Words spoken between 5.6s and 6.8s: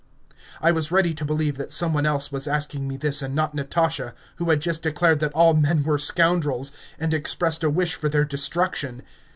were scoundrels,